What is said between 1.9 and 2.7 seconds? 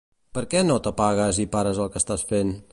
que estàs fent?